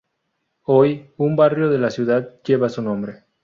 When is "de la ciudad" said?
1.69-2.41